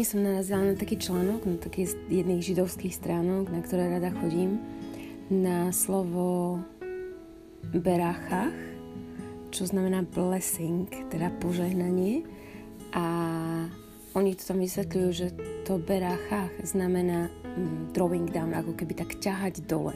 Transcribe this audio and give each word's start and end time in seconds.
dnes 0.00 0.16
som 0.16 0.24
narazila 0.24 0.64
na 0.64 0.72
taký 0.72 0.96
článok, 0.96 1.44
na 1.44 1.60
taký 1.60 1.84
z 1.84 1.92
jedných 2.08 2.40
židovských 2.40 2.96
stránok, 2.96 3.52
na 3.52 3.60
ktoré 3.60 3.92
rada 3.92 4.08
chodím, 4.08 4.56
na 5.28 5.68
slovo 5.76 6.56
berachach, 7.68 8.56
čo 9.52 9.68
znamená 9.68 10.00
blessing, 10.00 10.88
teda 11.12 11.28
požehnanie. 11.36 12.24
A 12.96 13.04
oni 14.16 14.40
to 14.40 14.48
tam 14.48 14.64
vysvetľujú, 14.64 15.08
že 15.12 15.36
to 15.68 15.76
berachach 15.76 16.48
znamená 16.64 17.28
mm, 17.28 17.92
drawing 17.92 18.32
down, 18.32 18.56
ako 18.56 18.72
keby 18.80 18.96
tak 19.04 19.20
ťahať 19.20 19.68
dole. 19.68 19.92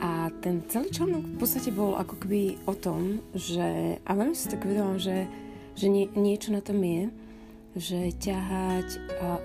A 0.00 0.32
ten 0.40 0.64
celý 0.72 0.88
článok 0.88 1.28
v 1.28 1.36
podstate 1.36 1.68
bol 1.76 1.92
ako 2.00 2.24
keby 2.24 2.56
o 2.64 2.72
tom, 2.72 3.20
že, 3.36 4.00
a 4.00 4.10
veľmi 4.16 4.32
si 4.32 4.48
tak 4.48 4.64
uvedomila, 4.64 4.96
že, 4.96 5.28
že 5.76 5.92
nie, 5.92 6.08
niečo 6.16 6.56
na 6.56 6.64
tom 6.64 6.80
je, 6.80 7.12
že 7.74 8.14
ťahať, 8.14 8.88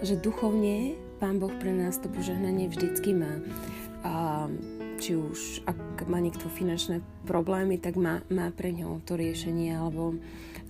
že 0.05 0.15
duchovne 0.21 0.97
Pán 1.19 1.35
Boh 1.35 1.51
pre 1.59 1.75
nás 1.75 1.99
to 1.99 2.07
požehnanie 2.07 2.71
vždycky 2.71 3.11
má. 3.11 3.43
A, 4.07 4.47
či 5.03 5.19
už 5.19 5.67
ak 5.67 6.07
má 6.07 6.23
niekto 6.23 6.47
finančné 6.47 7.03
problémy, 7.27 7.75
tak 7.75 7.99
má, 7.99 8.23
má 8.31 8.47
pre 8.55 8.71
ňo 8.71 9.03
to 9.03 9.19
riešenie, 9.19 9.75
alebo 9.75 10.15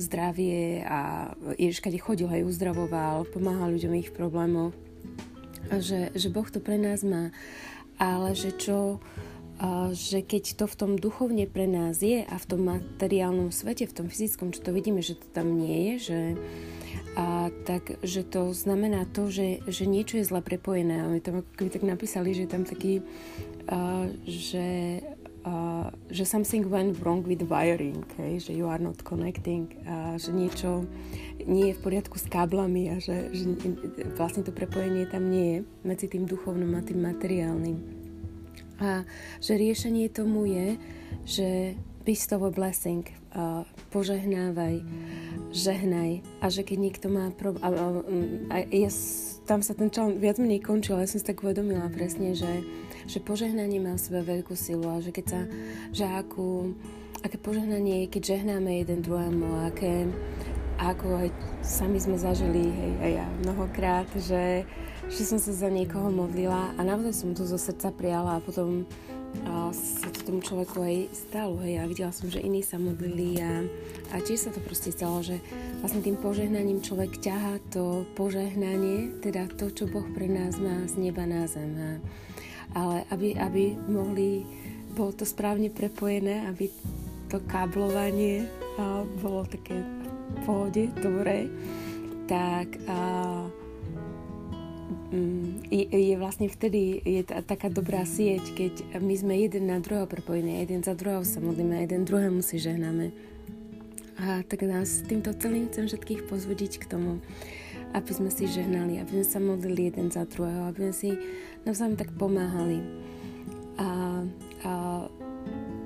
zdravie 0.01 0.81
a 0.81 1.33
Ježiš 1.59 1.85
chodil, 2.01 2.25
aj 2.25 2.47
uzdravoval, 2.49 3.29
pomáhal 3.29 3.77
ľuďom 3.77 3.93
ich 4.01 4.09
problémov. 4.09 4.73
Že, 5.69 6.17
že 6.17 6.27
Boh 6.33 6.49
to 6.49 6.57
pre 6.57 6.81
nás 6.81 7.05
má. 7.05 7.29
Ale 8.01 8.33
že 8.33 8.55
čo, 8.55 8.97
že 9.91 10.23
keď 10.23 10.55
to 10.55 10.65
v 10.71 10.75
tom 10.75 10.91
duchovne 10.95 11.43
pre 11.43 11.67
nás 11.67 11.99
je 11.99 12.23
a 12.23 12.35
v 12.39 12.45
tom 12.47 12.63
materiálnom 12.63 13.51
svete, 13.51 13.91
v 13.91 13.95
tom 13.95 14.07
fyzickom, 14.07 14.55
čo 14.55 14.63
to 14.63 14.71
vidíme, 14.71 15.03
že 15.03 15.19
to 15.19 15.27
tam 15.35 15.59
nie 15.59 15.93
je, 15.93 15.93
že 15.99 16.19
a 17.19 17.51
tak, 17.67 17.99
že 17.99 18.23
to 18.23 18.55
znamená 18.55 19.03
to, 19.11 19.27
že, 19.27 19.59
že 19.67 19.83
niečo 19.89 20.21
je 20.21 20.29
zle 20.29 20.39
prepojené. 20.39 21.03
A 21.03 21.11
my 21.11 21.19
tam 21.19 21.43
ako 21.43 21.51
keby 21.57 21.69
tak 21.69 21.83
napísali, 21.83 22.31
že 22.31 22.47
tam 22.47 22.63
taký, 22.63 23.03
uh, 23.67 24.07
že, 24.23 25.01
uh, 25.43 25.91
že 26.07 26.23
something 26.23 26.63
went 26.71 26.95
wrong 27.03 27.25
with 27.27 27.43
wiring, 27.49 28.07
okay? 28.07 28.39
že 28.39 28.55
you 28.55 28.71
are 28.71 28.79
not 28.79 29.03
connecting, 29.03 29.67
a 29.83 30.15
že 30.15 30.31
niečo 30.31 30.87
nie 31.43 31.73
je 31.73 31.77
v 31.77 31.83
poriadku 31.83 32.15
s 32.15 32.29
káblami 32.31 32.93
a 32.93 33.03
že, 33.03 33.35
že 33.35 33.51
vlastne 34.15 34.45
to 34.45 34.55
prepojenie 34.55 35.03
tam 35.09 35.27
nie 35.27 35.59
je 35.59 35.59
medzi 35.83 36.07
tým 36.07 36.23
duchovným 36.23 36.71
a 36.77 36.81
tým 36.85 37.03
materiálnym. 37.03 37.98
A 38.79 39.03
že 39.43 39.59
riešenie 39.59 40.07
tomu 40.07 40.47
je, 40.47 40.67
že 41.27 41.47
bestow 42.07 42.41
a 42.47 42.49
blessing, 42.49 43.05
uh, 43.35 43.67
požehnávaj, 43.91 44.81
žehnaj 45.53 46.25
a 46.41 46.45
že 46.49 46.65
keď 46.65 46.77
niekto 46.79 47.07
má 47.11 47.29
problém, 47.35 47.61
a, 47.61 47.69
a, 47.69 47.85
a 48.49 48.55
ja, 48.65 48.89
tam 49.45 49.61
sa 49.61 49.73
ten 49.73 49.89
člán 49.93 50.17
viac 50.17 50.41
menej 50.41 50.61
končil, 50.61 50.95
ale 50.97 51.05
ja 51.05 51.11
som 51.11 51.19
si 51.21 51.27
tak 51.27 51.41
uvedomila 51.41 51.89
presne, 51.89 52.33
že, 52.33 52.65
že 53.05 53.19
požehnanie 53.21 53.81
má 53.81 53.97
v 53.97 54.03
sebe 54.05 54.21
veľkú 54.25 54.53
silu 54.53 54.85
a 54.89 55.01
že 55.01 55.09
keď 55.13 55.25
sa, 55.25 55.41
že 55.93 56.05
aké 57.25 57.37
požehnanie 57.41 58.07
keď 58.07 58.37
žehnáme 58.37 58.79
jeden 58.79 59.01
druhému, 59.03 59.69
aké, 59.69 60.07
ako 60.79 61.27
aj 61.27 61.29
sami 61.59 61.99
sme 61.99 62.15
zažili, 62.15 62.71
hej, 62.71 62.91
aj 63.03 63.11
ja 63.19 63.27
mnohokrát, 63.43 64.07
že, 64.15 64.63
že 65.11 65.21
som 65.27 65.35
sa 65.35 65.51
za 65.51 65.67
niekoho 65.67 66.07
modlila 66.07 66.71
a 66.75 66.79
naozaj 66.81 67.13
som 67.13 67.35
to 67.35 67.43
zo 67.43 67.59
srdca 67.59 67.91
prijala 67.91 68.39
a 68.39 68.43
potom 68.43 68.87
a 69.45 69.69
sa 69.69 70.09
to 70.09 70.25
tomu 70.25 70.41
človeku 70.41 70.81
aj 70.81 70.97
stalo, 71.13 71.61
hej, 71.61 71.77
a 71.77 71.85
videla 71.85 72.09
som, 72.09 72.33
že 72.33 72.41
iní 72.41 72.65
sa 72.65 72.81
modlili 72.81 73.37
a, 73.37 73.61
a 74.09 74.25
tiež 74.25 74.49
sa 74.49 74.51
to 74.51 74.57
proste 74.57 74.89
stalo, 74.89 75.21
že 75.21 75.37
vlastne 75.85 76.01
tým 76.01 76.17
požehnaním 76.17 76.81
človek 76.81 77.21
ťahá 77.21 77.61
to 77.69 78.09
požehnanie, 78.17 79.21
teda 79.21 79.45
to, 79.53 79.69
čo 79.69 79.85
Boh 79.85 80.05
pre 80.17 80.25
nás 80.25 80.57
má 80.57 80.81
z 80.89 80.97
neba 80.97 81.29
na 81.29 81.45
zem. 81.45 81.77
A, 81.77 81.89
ale 82.73 82.97
aby, 83.13 83.37
aby 83.37 83.77
mohli, 83.85 84.49
bolo 84.97 85.13
to 85.13 85.29
správne 85.29 85.69
prepojené, 85.69 86.49
aby 86.49 86.73
to 87.29 87.37
káblovanie 87.45 88.49
bolo 89.21 89.45
také 89.45 89.77
pohode, 90.45 90.91
dobré, 91.01 91.47
tak 92.29 92.79
Mm, 95.09 95.65
je, 95.73 95.89
je 95.89 96.15
vlastne 96.21 96.45
vtedy 96.45 97.01
je 97.01 97.25
t- 97.25 97.33
taká 97.41 97.73
dobrá 97.73 98.05
sieť, 98.05 98.53
keď 98.53 98.73
my 99.01 99.13
sme 99.17 99.33
jeden 99.41 99.65
na 99.65 99.81
druhého 99.81 100.05
prepojení, 100.05 100.61
jeden 100.61 100.85
za 100.85 100.93
druhého 100.93 101.25
sa 101.25 101.41
modlíme, 101.41 101.81
jeden 101.81 102.05
druhému 102.05 102.45
si 102.45 102.61
žehnáme. 102.61 103.09
A 104.21 104.45
tak 104.45 104.61
nás 104.69 105.01
týmto 105.09 105.33
celým 105.33 105.65
chcem 105.73 105.89
všetkých 105.89 106.29
pozvodiť 106.29 106.85
k 106.85 106.89
tomu, 106.93 107.25
aby 107.97 108.11
sme 108.13 108.29
si 108.29 108.45
žehnali, 108.45 109.01
aby 109.01 109.09
sme 109.17 109.25
sa 109.25 109.39
modlili 109.41 109.89
jeden 109.89 110.13
za 110.13 110.29
druhého, 110.29 110.69
aby 110.69 110.89
sme 110.89 110.93
si 110.93 111.09
navzájom 111.65 111.97
tak 111.97 112.13
pomáhali. 112.13 112.77
A 113.81 114.08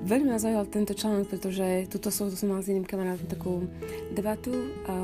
veľmi 0.04 0.28
ma 0.28 0.38
zaujal 0.38 0.68
tento 0.68 0.92
článok, 0.92 1.32
pretože 1.32 1.88
túto 1.88 2.12
som, 2.12 2.28
som 2.28 2.52
mala 2.52 2.60
s 2.60 2.68
iným 2.68 2.84
kamarátom 2.84 3.24
takú 3.24 3.64
debatu, 4.12 4.52
a 4.84 4.94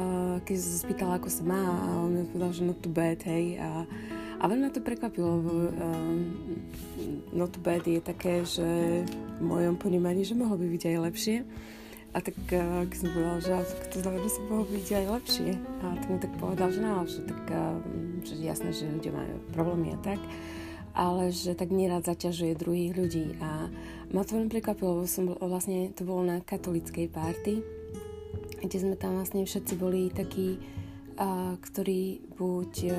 keď 0.44 0.54
som 0.60 0.70
sa 0.76 0.78
spýtala, 0.84 1.12
ako 1.16 1.28
sa 1.32 1.42
má 1.42 1.60
a 1.60 2.04
on 2.04 2.10
mi 2.12 2.22
povedal, 2.28 2.52
že 2.52 2.62
not 2.68 2.78
too 2.84 2.92
bad, 2.92 3.18
hej. 3.24 3.56
A, 3.56 3.88
a 4.40 4.42
veľmi 4.44 4.68
ma 4.68 4.72
to 4.72 4.84
prekvapilo. 4.84 5.32
Um, 5.80 6.36
not 7.32 7.50
too 7.56 7.64
bad 7.64 7.80
je 7.88 8.00
také, 8.04 8.44
že 8.44 8.68
v 9.08 9.42
mojom 9.42 9.80
ponímaní, 9.80 10.22
že 10.22 10.36
mohlo 10.36 10.60
by 10.60 10.68
byť 10.68 10.82
aj 10.92 10.96
lepšie. 11.08 11.36
A 12.10 12.18
tak 12.20 12.36
uh, 12.52 12.84
keď 12.84 12.96
som 13.00 13.08
povedala, 13.14 13.38
že 13.40 13.50
to 13.88 13.98
znamená, 14.04 14.20
že 14.26 14.36
sa 14.36 14.42
mohlo 14.52 14.64
byť 14.68 14.88
aj 14.92 15.06
lepšie. 15.16 15.50
A 15.80 15.84
tak 15.96 16.08
mi 16.12 16.18
tak 16.20 16.32
povedal, 16.36 16.68
že 16.68 16.80
no, 16.84 16.92
že 17.08 17.20
tak, 17.24 17.42
uh, 17.48 17.80
že 18.20 18.34
jasné, 18.36 18.68
že 18.76 18.84
ľudia 18.84 19.16
majú 19.16 19.34
problémy 19.56 19.96
a 19.96 19.98
tak 20.04 20.20
ale 20.94 21.30
že 21.30 21.54
tak 21.54 21.70
nerad 21.70 22.02
zaťažuje 22.02 22.58
druhých 22.58 22.92
ľudí. 22.96 23.26
A 23.38 23.70
ma 24.10 24.26
to 24.26 24.36
veľmi 24.38 24.50
prekvapilo, 24.50 25.00
lebo 25.00 25.06
som 25.06 25.30
vlastne, 25.38 25.94
to 25.94 26.02
bolo 26.02 26.26
na 26.26 26.42
katolickej 26.42 27.06
párty, 27.10 27.62
kde 28.60 28.76
sme 28.76 28.94
tam 28.98 29.16
vlastne 29.16 29.46
všetci 29.46 29.74
boli 29.78 30.10
takí, 30.10 30.58
a, 31.16 31.54
ktorí 31.56 32.34
buď, 32.36 32.72
a, 32.90 32.98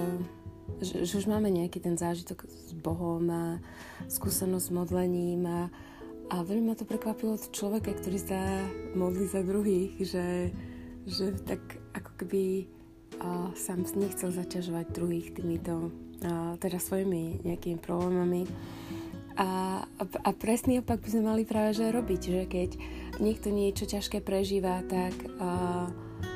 že, 0.81 1.03
že 1.06 1.13
už 1.19 1.28
máme 1.28 1.52
nejaký 1.52 1.84
ten 1.84 2.00
zážitok 2.00 2.47
s 2.47 2.72
Bohom 2.79 3.28
a 3.29 3.59
skúsenosť 4.08 4.66
s 4.72 4.75
modlením 4.75 5.44
a, 5.46 5.68
a 6.31 6.35
veľmi 6.47 6.72
ma 6.72 6.75
to 6.79 6.88
prekvapilo 6.88 7.35
od 7.35 7.52
človeka, 7.52 7.91
ktorý 7.91 8.18
sa 8.18 8.40
modlí 8.96 9.25
za 9.28 9.44
druhých, 9.44 9.91
že, 10.00 10.28
že 11.03 11.35
tak 11.44 11.59
ako 11.91 12.12
keby 12.23 12.72
a, 13.19 13.51
sám 13.57 13.83
nechcel 13.97 14.31
zaťažovať 14.31 14.85
druhých 14.94 15.35
týmito 15.35 15.91
a, 16.23 16.55
teda 16.61 16.79
svojimi 16.79 17.44
nejakými 17.44 17.79
problémami. 17.81 18.47
A, 19.39 19.81
a, 19.88 20.03
a 20.03 20.29
presný 20.35 20.83
opak 20.83 21.01
by 21.01 21.09
sme 21.09 21.23
mali 21.23 21.44
práve 21.47 21.73
že 21.73 21.88
robiť, 21.91 22.22
že 22.22 22.41
keď 22.45 22.69
niekto 23.23 23.47
niečo 23.49 23.88
ťažké 23.88 24.19
prežíva, 24.22 24.83
tak 24.85 25.16
a, 25.39 25.88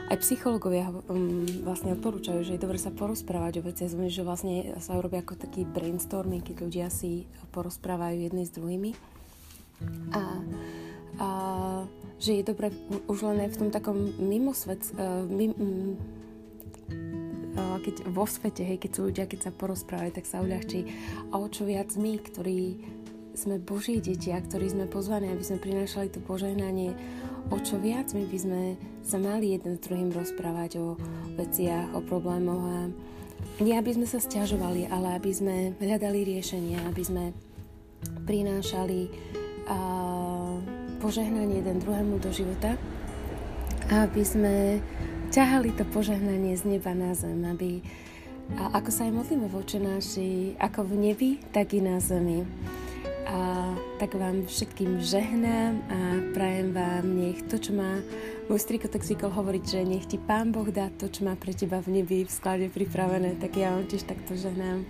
aj 0.05 0.21
psychológovia 0.21 0.93
um, 1.09 1.45
vlastne 1.65 1.97
odporúčajú, 1.97 2.45
že 2.45 2.55
je 2.55 2.61
dobre 2.61 2.77
sa 2.77 2.93
porozprávať 2.93 3.61
o 3.61 3.65
veciach, 3.65 3.89
že 3.89 4.21
vlastne 4.21 4.77
sa 4.77 5.01
robia 5.01 5.25
ako 5.25 5.33
taký 5.33 5.65
brainstorming, 5.65 6.45
keď 6.45 6.55
ľudia 6.61 6.87
si 6.93 7.25
porozprávajú 7.53 8.29
jedni 8.29 8.45
s 8.45 8.53
druhými. 8.53 8.91
A, 10.13 10.21
a 11.19 11.29
že 12.21 12.39
je 12.39 12.43
dobre 12.45 12.71
už 13.09 13.27
len 13.27 13.49
v 13.49 13.59
tom 13.59 13.69
takom 13.73 13.97
mimosvet, 14.21 14.85
uh, 14.95 15.25
mim, 15.25 15.51
keď 17.85 18.09
vo 18.09 18.25
svete, 18.25 18.65
hej, 18.65 18.81
keď 18.81 18.91
sú 18.97 19.01
ľudia, 19.05 19.29
keď 19.29 19.39
sa 19.45 19.51
porozprávajú, 19.53 20.17
tak 20.17 20.25
sa 20.25 20.41
uľahčí. 20.41 20.89
A 21.29 21.37
o 21.37 21.45
čo 21.45 21.69
viac 21.69 21.93
my, 21.93 22.17
ktorí 22.17 22.81
sme 23.37 23.61
Boží 23.61 24.01
deti 24.01 24.33
a 24.33 24.41
ktorí 24.41 24.73
sme 24.73 24.89
pozvaní, 24.89 25.29
aby 25.29 25.43
sme 25.45 25.61
prinášali 25.61 26.09
to 26.09 26.23
požehnanie, 26.23 26.95
o 27.53 27.57
čo 27.61 27.77
viac 27.77 28.09
my 28.17 28.25
by 28.25 28.37
sme 28.41 28.61
sa 29.05 29.21
mali 29.21 29.53
jeden 29.53 29.77
s 29.77 29.83
druhým 29.85 30.09
rozprávať 30.09 30.81
o 30.81 30.97
veciach, 31.37 31.93
o 31.93 32.01
problémoch 32.01 32.63
a 32.63 32.79
nie 33.61 33.75
aby 33.75 33.91
sme 33.93 34.07
sa 34.09 34.17
stiažovali, 34.17 34.89
ale 34.89 35.19
aby 35.19 35.31
sme 35.35 35.55
hľadali 35.77 36.25
riešenia, 36.25 36.81
aby 36.89 37.03
sme 37.05 37.23
prinášali 38.25 39.11
a, 39.69 39.77
požehnanie 41.03 41.61
jeden 41.61 41.77
druhému 41.83 42.17
do 42.17 42.31
života, 42.33 42.79
aby 43.91 44.23
sme 44.25 44.81
ťahali 45.29 45.73
to 45.73 45.83
požehnanie 45.89 46.53
z 46.57 46.77
neba 46.77 46.93
na 46.93 47.13
zem, 47.13 47.41
aby 47.45 47.81
a 48.53 48.77
ako 48.77 48.89
sa 48.93 49.09
aj 49.09 49.13
modlíme 49.17 49.49
voči 49.49 49.81
naši, 49.81 50.53
ako 50.61 50.85
v 50.85 50.93
nebi, 51.01 51.31
tak 51.49 51.73
i 51.73 51.81
na 51.81 51.97
zemi. 51.97 52.45
A 53.25 53.73
tak 53.97 54.13
vám 54.13 54.45
všetkým 54.45 55.01
žehnám 55.01 55.81
a 55.89 55.99
prajem 56.37 56.69
vám, 56.69 57.03
nech 57.09 57.41
to, 57.49 57.57
čo 57.57 57.73
má 57.73 58.05
môj 58.45 58.61
striko 58.61 58.85
tak 58.85 59.01
zvykol 59.01 59.33
hovoriť, 59.33 59.63
že 59.65 59.79
nech 59.81 60.05
ti 60.05 60.21
Pán 60.21 60.53
Boh 60.53 60.69
dá 60.69 60.93
to, 60.93 61.09
čo 61.09 61.25
má 61.25 61.33
pre 61.33 61.57
teba 61.57 61.81
v 61.81 61.99
nebi 61.99 62.21
v 62.21 62.29
sklade 62.29 62.69
pripravené, 62.69 63.41
tak 63.41 63.57
ja 63.57 63.73
vám 63.73 63.89
tiež 63.89 64.05
takto 64.05 64.37
žehnám 64.37 64.85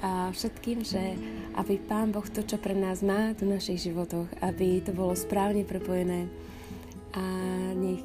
a 0.00 0.28
všetkým, 0.32 0.84
že 0.84 1.20
aby 1.56 1.76
Pán 1.76 2.16
Boh 2.16 2.24
to, 2.24 2.44
čo 2.44 2.56
pre 2.56 2.72
nás 2.72 3.04
má 3.04 3.36
v 3.36 3.44
našich 3.44 3.84
životoch, 3.88 4.28
aby 4.40 4.80
to 4.80 4.96
bolo 4.96 5.12
správne 5.12 5.64
prepojené 5.64 6.28
a 7.16 7.24
nech 7.72 8.04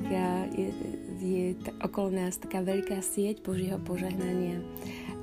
okolo 1.82 2.14
nás 2.14 2.38
taká 2.38 2.62
veľká 2.62 3.02
sieť 3.02 3.42
Božieho 3.42 3.82
požehnania. 3.82 4.62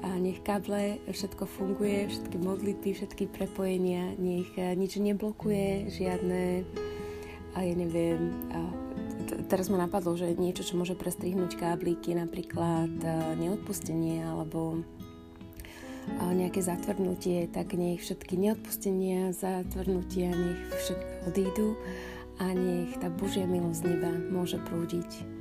A 0.02 0.14
nech 0.18 0.42
káble 0.46 1.02
všetko 1.10 1.46
funguje, 1.46 2.06
všetky 2.06 2.38
modlitby, 2.38 2.90
všetky 2.94 3.24
prepojenia, 3.34 4.14
nech 4.14 4.50
nič 4.54 4.98
neblokuje, 4.98 5.90
žiadne, 5.90 6.62
a 7.54 7.58
ja 7.66 7.74
neviem, 7.74 8.30
a 8.54 8.60
teraz 9.50 9.66
ma 9.66 9.82
napadlo, 9.82 10.14
že 10.14 10.38
niečo, 10.38 10.62
čo 10.62 10.78
môže 10.78 10.94
prestrihnúť 10.94 11.58
kábliky, 11.58 12.14
napríklad 12.14 12.94
neodpustenie 13.42 14.22
alebo 14.22 14.86
nejaké 16.14 16.62
zatvrdnutie, 16.62 17.50
tak 17.50 17.74
nech 17.74 17.98
všetky 17.98 18.38
neodpustenia, 18.38 19.34
zatvrdnutia, 19.34 20.30
nech 20.30 20.62
všetko 20.78 21.06
odídu 21.26 21.68
a 22.38 22.54
nech 22.54 22.94
tá 23.02 23.10
Božia 23.10 23.50
milosť 23.50 23.82
neba 23.82 24.14
môže 24.30 24.62
prúdiť 24.62 25.37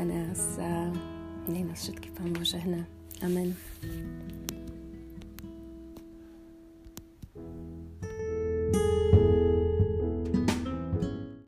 na 0.00 0.16
nás 0.16 0.58
a 0.58 0.92
nech 1.48 1.64
nás 1.64 1.82
všetky 1.82 2.10
Pán 2.10 2.32
Bože 2.32 2.56
hna. 2.56 2.86
Amen. 3.22 3.56